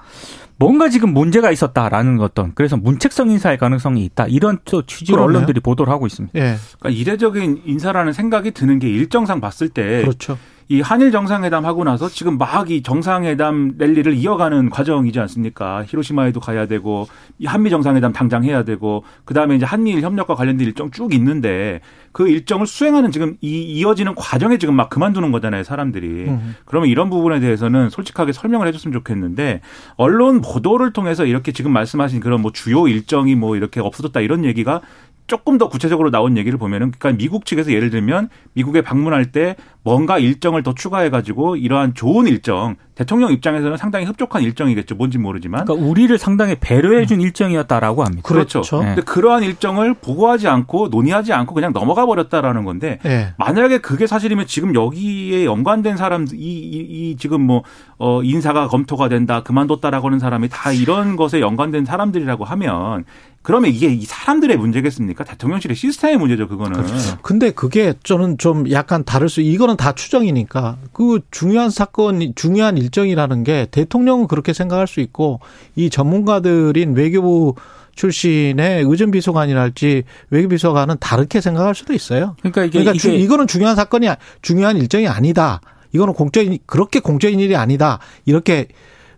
뭔가 0.58 0.88
지금 0.88 1.12
문제가 1.12 1.50
있었다라는 1.50 2.18
어떤 2.20 2.52
그래서 2.54 2.76
문책성 2.76 3.30
인사의 3.30 3.58
가능성이 3.58 4.04
있다 4.06 4.26
이런 4.26 4.58
또 4.64 4.84
취지로 4.84 5.18
그러네요. 5.18 5.36
언론들이 5.36 5.60
보도를 5.60 5.92
하고 5.92 6.06
있습니다. 6.06 6.38
예. 6.38 6.56
그러니까 6.78 7.00
이례적인 7.00 7.62
인사라는 7.66 8.12
생각이 8.12 8.52
드는 8.52 8.78
게 8.78 8.88
일정상 8.88 9.40
봤을 9.40 9.68
때 9.68 10.00
그렇죠. 10.00 10.38
이 10.68 10.80
한일 10.80 11.12
정상회담 11.12 11.64
하고 11.64 11.84
나서 11.84 12.08
지금 12.08 12.38
막 12.38 12.56
이 12.68 12.82
정상회담 12.82 13.74
랠리를 13.78 14.14
이어가는 14.14 14.70
과정이지 14.70 15.20
않습니까? 15.20 15.84
히로시마에도 15.86 16.40
가야 16.40 16.66
되고 16.66 17.06
이 17.38 17.46
한미 17.46 17.70
정상회담 17.70 18.12
당장 18.12 18.42
해야 18.44 18.64
되고 18.64 19.04
그다음에 19.24 19.56
이제 19.56 19.64
한미일 19.64 20.00
협력과 20.00 20.34
관련된 20.34 20.66
일정 20.66 20.90
쭉 20.90 21.12
있는데 21.14 21.80
그 22.12 22.28
일정을 22.28 22.66
수행하는 22.66 23.12
지금 23.12 23.36
이 23.42 23.62
이어지는 23.62 24.14
과정에 24.14 24.56
지금 24.56 24.74
막 24.74 24.88
그만두는 24.88 25.32
거잖아요, 25.32 25.64
사람들이. 25.64 26.06
음. 26.28 26.56
그러면 26.64 26.88
이런 26.88 27.10
부분에 27.10 27.40
대해서는 27.40 27.90
솔직하게 27.90 28.32
설명을 28.32 28.66
해 28.66 28.72
줬으면 28.72 28.94
좋겠는데 28.94 29.60
언론 29.96 30.40
보도를 30.40 30.92
통해서 30.94 31.26
이렇게 31.26 31.52
지금 31.52 31.72
말씀하신 31.72 32.20
그런 32.20 32.40
뭐 32.40 32.52
주요 32.52 32.88
일정이 32.88 33.34
뭐 33.34 33.54
이렇게 33.54 33.80
없어졌다 33.80 34.18
이런 34.20 34.44
얘기가 34.46 34.80
조금 35.26 35.58
더 35.58 35.68
구체적으로 35.68 36.10
나온 36.10 36.36
얘기를 36.36 36.58
보면은 36.58 36.92
그러니까 36.92 37.18
미국 37.18 37.46
측에서 37.46 37.72
예를 37.72 37.90
들면 37.90 38.28
미국에 38.54 38.80
방문할 38.82 39.32
때 39.32 39.56
뭔가 39.82 40.18
일정을 40.18 40.62
더 40.62 40.74
추가해 40.74 41.10
가지고 41.10 41.56
이러한 41.56 41.94
좋은 41.94 42.26
일정 42.26 42.76
대통령 42.96 43.30
입장에서는 43.30 43.76
상당히 43.76 44.06
흡족한 44.06 44.42
일정이겠죠. 44.42 44.94
뭔지 44.94 45.18
모르지만 45.18 45.64
그러니까 45.64 45.86
우리를 45.86 46.16
상당히 46.18 46.56
배려해준 46.58 47.20
일정이었다라고 47.20 48.02
합니다. 48.02 48.22
그렇죠. 48.26 48.62
그렇죠. 48.62 48.80
네. 48.80 48.86
근데 48.86 49.02
그러한 49.02 49.42
일정을 49.42 49.94
보고하지 49.94 50.48
않고 50.48 50.88
논의하지 50.88 51.32
않고 51.32 51.54
그냥 51.54 51.72
넘어가 51.72 52.06
버렸다라는 52.06 52.64
건데 52.64 52.98
예. 53.04 53.34
만약에 53.36 53.78
그게 53.78 54.06
사실이면 54.06 54.46
지금 54.46 54.74
여기에 54.74 55.44
연관된 55.44 55.96
사람 55.96 56.26
이, 56.32 56.36
이, 56.36 57.10
이 57.10 57.16
지금 57.16 57.42
뭐 57.42 57.62
어, 57.98 58.22
인사가 58.22 58.66
검토가 58.66 59.08
된다 59.08 59.42
그만뒀다라고 59.42 60.08
하는 60.08 60.18
사람이 60.18 60.48
다 60.50 60.72
이런 60.72 61.16
것에 61.16 61.40
연관된 61.40 61.84
사람들이라고 61.84 62.44
하면 62.44 63.04
그러면 63.46 63.70
이게 63.70 63.86
이 63.92 64.04
사람들의 64.04 64.56
문제겠습니까? 64.56 65.22
대통령실의 65.22 65.76
시스템의 65.76 66.16
문제죠, 66.18 66.48
그거는. 66.48 66.80
근데 67.22 67.52
그게 67.52 67.94
저는 68.02 68.38
좀 68.38 68.68
약간 68.72 69.04
다를 69.04 69.28
수, 69.28 69.40
이거는 69.40 69.76
다 69.76 69.92
추정이니까 69.92 70.78
그 70.92 71.20
중요한 71.30 71.70
사건, 71.70 72.32
중요한 72.34 72.76
일정이라는 72.76 73.44
게 73.44 73.68
대통령은 73.70 74.26
그렇게 74.26 74.52
생각할 74.52 74.88
수 74.88 74.98
있고 74.98 75.38
이 75.76 75.90
전문가들인 75.90 76.94
외교부 76.96 77.54
출신의 77.94 78.82
의전비서관이랄지 78.84 80.02
외교비서관은 80.30 80.96
다르게 80.98 81.40
생각할 81.40 81.76
수도 81.76 81.92
있어요. 81.94 82.34
그러니까 82.40 82.64
이게, 82.64 82.70
그러니까 82.72 82.90
이게 82.94 82.98
주- 82.98 83.12
이거는 83.14 83.46
중요한 83.46 83.76
사건이, 83.76 84.08
아- 84.08 84.16
중요한 84.42 84.76
일정이 84.76 85.06
아니다. 85.06 85.60
이거는 85.92 86.14
공적인, 86.14 86.58
그렇게 86.66 86.98
공적인 86.98 87.38
일이 87.38 87.54
아니다. 87.54 88.00
이렇게 88.24 88.66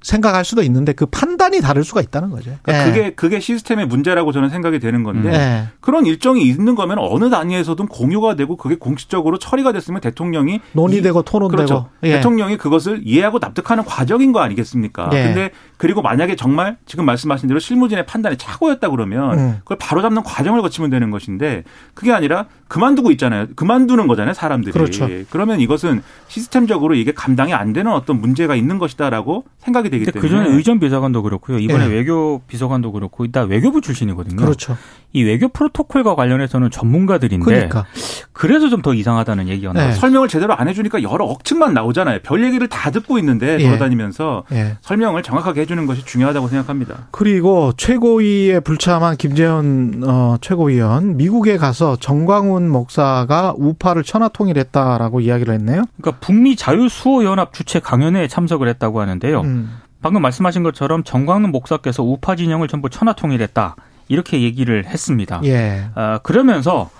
생각할 0.02 0.44
수도 0.44 0.62
있는데 0.62 0.92
그 0.92 1.06
판단이 1.06 1.60
다를 1.60 1.84
수가 1.84 2.00
있다는 2.00 2.30
거죠. 2.30 2.52
그러니까 2.62 2.86
예. 2.86 2.90
그게 2.92 3.14
그게 3.14 3.40
시스템의 3.40 3.86
문제라고 3.86 4.32
저는 4.32 4.50
생각이 4.50 4.78
되는 4.78 5.02
건데 5.02 5.32
예. 5.32 5.68
그런 5.80 6.06
일정이 6.06 6.42
있는 6.46 6.74
거면 6.74 6.98
어느 7.00 7.30
단위에서든 7.30 7.86
공유가 7.88 8.34
되고 8.36 8.56
그게 8.56 8.76
공식적으로 8.76 9.38
처리가 9.38 9.72
됐으면 9.72 10.00
대통령이 10.00 10.60
논의되고 10.72 11.20
이- 11.20 11.24
토론되고 11.24 11.56
그렇죠. 11.56 11.88
예. 12.04 12.12
대통령이 12.14 12.56
그것을 12.56 13.00
이해하고 13.04 13.38
납득하는 13.40 13.84
과정인 13.84 14.32
거 14.32 14.40
아니겠습니까? 14.40 15.10
예. 15.12 15.22
근데 15.24 15.50
그리고 15.76 16.02
만약에 16.02 16.36
정말 16.36 16.76
지금 16.86 17.04
말씀하신 17.04 17.48
대로 17.48 17.60
실무진의 17.60 18.06
판단이 18.06 18.36
착오였다 18.36 18.90
그러면 18.90 19.38
음. 19.38 19.56
그걸 19.60 19.76
바로 19.78 20.02
잡는 20.02 20.22
과정을 20.22 20.62
거치면 20.62 20.90
되는 20.90 21.10
것인데 21.10 21.64
그게 21.94 22.12
아니라 22.12 22.46
그만두고 22.68 23.10
있잖아요. 23.12 23.46
그만두는 23.56 24.06
거잖아요, 24.08 24.34
사람들이. 24.34 24.72
그렇죠. 24.72 25.08
그러면 25.30 25.58
이것은 25.60 26.02
시스템적으로 26.28 26.94
이게 26.94 27.12
감당이 27.12 27.54
안 27.54 27.72
되는 27.72 27.90
어떤 27.92 28.20
문제가 28.20 28.54
있는 28.54 28.78
것이다라고 28.78 29.44
생각이 29.58 29.87
되기 29.88 30.04
근데 30.04 30.20
때문에 30.20 30.28
그 30.30 30.44
전에 30.44 30.56
의전 30.56 30.80
비서관도 30.80 31.22
그렇고요. 31.22 31.58
이번에 31.58 31.84
예. 31.84 31.88
외교 31.88 32.40
비서관도 32.46 32.92
그렇고 32.92 33.24
일단 33.24 33.48
외교부 33.48 33.80
출신이거든요. 33.80 34.36
그렇죠. 34.36 34.76
이 35.12 35.22
외교 35.22 35.48
프로토콜과 35.48 36.14
관련해서는 36.14 36.70
전문가들인데 36.70 37.44
그러니까 37.44 37.86
그래서 38.32 38.68
좀 38.68 38.78
더 38.82 38.94
이상하다는 38.94 39.48
얘기가 39.48 39.72
네. 39.72 39.80
나와요. 39.80 39.94
설명을 39.96 40.28
제대로 40.28 40.54
안 40.54 40.68
해주니까 40.68 41.02
여러 41.02 41.24
억측만 41.24 41.74
나오잖아요. 41.74 42.20
별 42.22 42.44
얘기를 42.44 42.68
다 42.68 42.92
듣고 42.92 43.18
있는데 43.18 43.58
예. 43.58 43.64
돌아다니면서 43.64 44.44
예. 44.52 44.76
설명을 44.82 45.24
정확하게 45.24 45.62
해주는 45.62 45.84
것이 45.86 46.04
중요하다고 46.04 46.46
생각합니다. 46.46 47.08
그리고 47.10 47.72
최고위에 47.76 48.60
불참한 48.60 49.16
김재현 49.16 50.02
어, 50.06 50.36
최고위원 50.40 51.16
미국에 51.16 51.56
가서 51.56 51.96
정광훈 51.96 52.68
목사가 52.70 53.52
우파를 53.56 54.04
천하 54.04 54.28
통일했다라고 54.28 55.20
이야기를 55.20 55.54
했네요. 55.54 55.82
그러니까 56.00 56.20
북미 56.24 56.54
자유수호연합 56.54 57.52
주최 57.52 57.80
강연회에 57.80 58.28
참석을 58.28 58.68
했다고 58.68 59.00
하는데요. 59.00 59.40
음. 59.40 59.77
방금 60.00 60.22
말씀하신 60.22 60.62
것처럼 60.62 61.04
정광훈 61.04 61.50
목사께서 61.50 62.02
우파 62.02 62.36
진영을 62.36 62.68
전부 62.68 62.88
천하 62.88 63.12
통일했다 63.12 63.76
이렇게 64.08 64.42
얘기를 64.42 64.86
했습니다. 64.86 65.40
예. 65.44 65.88
아, 65.94 66.18
그러면서 66.22 66.90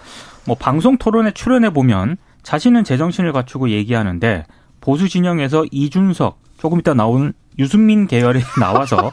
뭐 0.46 0.56
방송 0.58 0.98
토론에 0.98 1.32
출연해 1.32 1.70
보면 1.70 2.16
자신은 2.42 2.84
제정신을 2.84 3.32
갖추고 3.32 3.70
얘기하는데 3.70 4.46
보수 4.80 5.08
진영에서 5.08 5.64
이준석 5.70 6.40
조금 6.58 6.80
이따 6.80 6.94
나온 6.94 7.32
유승민 7.58 8.06
계열이 8.06 8.40
나와서 8.60 9.10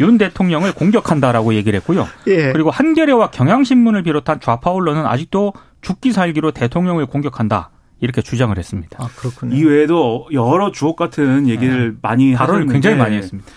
윤 0.00 0.16
대통령을 0.18 0.72
공격한다라고 0.72 1.54
얘기를 1.54 1.78
했고요. 1.80 2.06
예. 2.28 2.52
그리고 2.52 2.70
한겨레와 2.70 3.30
경향신문을 3.30 4.04
비롯한 4.04 4.40
좌파 4.40 4.70
언론은 4.70 5.06
아직도 5.06 5.52
죽기 5.80 6.12
살기로 6.12 6.52
대통령을 6.52 7.06
공격한다 7.06 7.70
이렇게 8.00 8.22
주장을 8.22 8.56
했습니다. 8.56 8.98
아 9.00 9.08
그렇군요. 9.16 9.54
이 9.54 9.64
외에도 9.64 10.28
여러 10.32 10.70
주옥 10.70 10.96
같은 10.96 11.48
얘기를 11.48 11.96
많이 12.00 12.34
발언을 12.34 12.66
굉장히 12.66 12.96
많이 12.96 13.16
했습니다. 13.16 13.48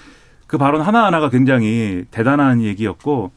그 0.47 0.57
발언 0.57 0.81
하나하나가 0.81 1.29
굉장히 1.29 2.05
대단한 2.11 2.61
얘기였고 2.61 3.31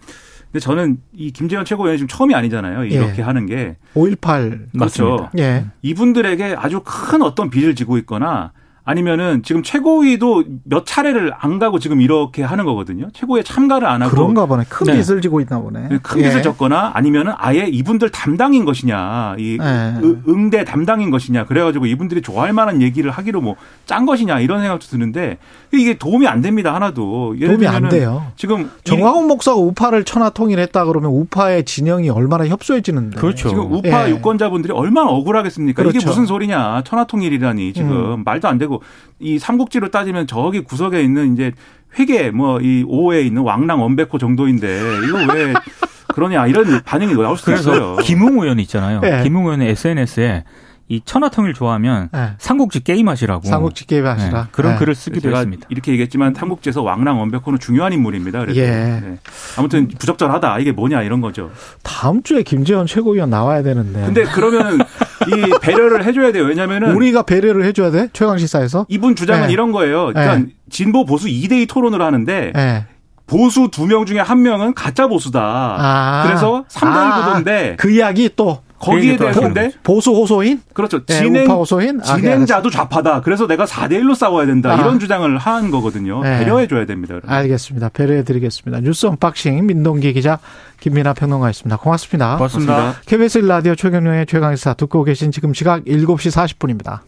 근데 0.55 0.59
저는 0.61 0.99
이 1.13 1.31
김재현 1.33 1.65
최고위원이 1.65 1.99
지금 1.99 2.09
처음이 2.09 2.35
아니잖아요. 2.35 2.85
이렇게 2.85 3.19
예. 3.19 3.23
하는 3.23 3.47
게 3.47 3.77
5.18 3.95 4.73
그렇죠. 4.73 5.29
예. 5.39 5.67
이분들에게 5.83 6.55
아주 6.57 6.81
큰 6.85 7.23
어떤 7.23 7.51
빚을 7.51 7.75
지고 7.75 7.99
있거나 7.99 8.53
아니면은 8.87 9.43
지금 9.43 9.63
최고위도 9.63 10.45
몇 10.65 10.85
차례를 10.85 11.33
안 11.39 11.59
가고 11.59 11.79
지금 11.79 12.01
이렇게 12.03 12.43
하는 12.43 12.65
거거든요. 12.67 13.09
최고위에 13.15 13.43
참가를 13.43 13.89
안 13.89 14.03
하고 14.03 14.11
그런가 14.15 14.45
보네. 14.47 14.65
큰 14.69 14.87
네. 14.87 15.01
빚을 15.03 15.23
지고 15.23 15.41
있나 15.41 15.59
보네. 15.59 15.89
큰 16.03 16.21
빚을 16.21 16.37
예. 16.39 16.43
졌거나 16.43 16.91
아니면은 16.95 17.33
아예 17.39 17.67
이분들 17.67 18.11
담당인 18.11 18.65
것이냐, 18.67 19.37
이 19.39 19.57
네. 19.59 19.95
의- 20.03 20.17
응대 20.29 20.65
담당인 20.65 21.11
것이냐, 21.11 21.47
그래가지고 21.47 21.87
이분들이 21.87 22.21
좋아할 22.23 22.53
만한 22.53 22.83
얘기를 22.83 23.11
하기로 23.11 23.41
뭐 23.41 23.55
짠 23.87 24.07
것이냐 24.07 24.41
이런 24.41 24.61
생각도 24.63 24.87
드는데 24.87 25.37
이게 25.73 25.99
도움이 25.99 26.27
안 26.27 26.41
됩니다 26.41 26.75
하나도. 26.75 27.37
예를 27.39 27.59
도움이 27.59 27.67
안 27.67 27.89
돼요. 27.91 28.25
지금 28.37 28.71
정광훈 28.85 29.27
목사가 29.27 29.59
우파를 29.59 30.05
천하 30.05 30.31
통일했다 30.31 30.85
그러면 30.87 31.11
우파의 31.11 31.65
진영이 31.67 32.09
얼마나 32.09 32.47
협소해지는데. 32.47 33.21
그렇죠. 33.21 33.51
지금 33.51 33.71
우파 33.73 34.07
예. 34.07 34.11
유권자분들이 34.13 34.73
얼마나 34.73 35.11
억울하겠습니까? 35.11 35.83
이게 35.83 35.91
그렇죠. 35.91 36.07
음. 36.07 36.09
무슨 36.09 36.27
소리냐? 36.27 36.83
천하 36.87 37.05
통일이라니 37.05 37.73
지금 37.75 38.23
말도 38.25 38.49
안 38.49 38.57
되고 38.59 38.74
이 39.19 39.39
삼국지로 39.39 39.91
따지면 39.91 40.27
저기 40.27 40.61
구석에 40.61 41.03
있는 41.03 41.35
이제 41.35 41.53
회계 41.99 42.31
뭐이 42.31 42.85
오에 42.87 43.23
있는 43.23 43.43
왕랑 43.43 43.81
원백호 43.83 44.19
정도인데 44.19 44.81
이거 45.07 45.19
왜 45.35 45.55
그러냐 46.15 46.47
이런 46.47 46.83
반응이 46.85 47.15
나올 47.15 47.37
수도 47.37 47.53
그래서 47.53 47.75
있어요. 47.75 47.97
김웅 47.97 48.41
의원이 48.43 48.63
있잖아요. 48.63 49.01
예. 49.05 49.23
김웅 49.25 49.45
의원의 49.45 49.71
SNS에 49.71 50.45
이 50.89 51.01
천하통일 51.05 51.55
좋아하면 51.55 52.11
예. 52.15 52.33
삼국지 52.39 52.85
게임 52.85 53.09
하시라고 53.09 53.49
삼국지 53.49 53.87
게임 53.87 54.07
하시라. 54.07 54.43
네, 54.43 54.49
그런 54.53 54.75
예. 54.75 54.77
글을 54.79 54.95
쓰기도 54.95 55.31
했습니다. 55.35 55.67
이렇게 55.71 55.93
얘기했지만 55.93 56.35
삼국지에서 56.35 56.83
왕랑 56.83 57.19
원백호는 57.21 57.59
중요한 57.59 57.93
인물입니다. 57.95 58.41
그래서 58.41 58.61
예. 58.61 58.67
네. 58.67 59.19
아무튼 59.57 59.89
부적절하다 59.89 60.59
이게 60.59 60.73
뭐냐 60.73 61.03
이런 61.03 61.23
거죠. 61.23 61.51
다음 61.83 62.23
주에 62.23 62.43
김재원 62.43 62.87
최고위원 62.87 63.31
나와야 63.31 63.63
되는데. 63.63 64.03
근데 64.05 64.25
그러면 64.25 64.79
이 65.27 65.59
배려를 65.63 66.05
해줘야 66.05 66.33
돼요. 66.33 66.45
왜냐면은 66.45 66.95
우리가 66.95 67.23
배려를 67.23 67.65
해줘야 67.65 67.91
돼? 67.91 68.09
최강 68.13 68.37
시사에서? 68.37 68.85
이분 68.91 69.17
주장은 69.17 69.47
네. 69.47 69.53
이런 69.55 69.73
거예요. 69.73 70.09
그러니까 70.13 70.51
진보 70.69 71.07
보수 71.07 71.29
2대2 71.29 71.67
토론을 71.69 72.03
하는데 72.03 72.53
예. 72.55 72.87
보수 73.27 73.69
두 73.73 73.87
명 73.87 74.05
중에 74.05 74.19
한 74.21 74.43
명은 74.43 74.75
가짜 74.75 75.07
보수다. 75.07 75.41
아. 75.79 76.25
그래서 76.27 76.67
3대1 76.69 76.95
아, 76.95 77.25
구도인데 77.25 77.77
그 77.79 77.91
이야기 77.91 78.29
또 78.37 78.61
거기에 78.85 79.17
대해서인데 79.17 79.73
보수 79.83 80.13
호소인? 80.13 80.61
그렇죠. 80.73 81.01
예, 81.09 81.15
진행 81.15 81.45
우파 81.45 81.55
호소인? 81.55 82.01
아, 82.01 82.17
진행자도 82.17 82.71
좌파다. 82.71 83.21
그래서 83.23 83.47
내가 83.47 83.65
4대 83.65 84.01
1로 84.01 84.15
싸워야 84.15 84.47
된다. 84.47 84.73
아. 84.73 84.75
이런 84.77 84.99
주장을 84.99 85.37
한 85.39 85.71
거거든요. 85.71 86.23
네. 86.23 86.41
배려해 86.41 86.67
줘야 86.67 86.87
됩니다. 86.87 87.15
여러분. 87.15 87.31
알겠습니다. 87.31 87.91
배려해 87.91 88.25
드리겠습니다. 88.25 88.81
뉴스 88.81 89.07
언박싱 89.07 89.67
민동기 89.67 90.13
기자 90.13 90.39
김민아 90.81 91.15
평론가였습니다. 91.15 91.77
고맙습니다. 91.77 92.37
고맙습니다. 92.37 92.75
고맙습니다. 92.75 93.01
KBS 93.07 93.41
1라디오 93.43 93.77
최경영의 93.77 94.27
최강시사 94.27 94.75
듣고 94.75 95.05
계신 95.05 95.33
지금 95.33 95.55
시각 95.55 95.85
7시 95.85 96.31
40분입니다. 96.59 97.01